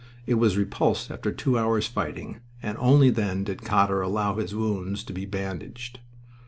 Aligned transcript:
It 0.25 0.33
was 0.33 0.57
repulsed 0.57 1.11
after 1.11 1.31
two 1.31 1.59
hours' 1.59 1.85
fighting, 1.85 2.39
and 2.63 2.75
only 2.79 3.11
then 3.11 3.43
did 3.43 3.61
Cotter 3.61 4.01
allow 4.01 4.33
his 4.37 4.55
wounds 4.55 5.03
to 5.03 5.13
be 5.13 5.27
bandaged. 5.27 5.99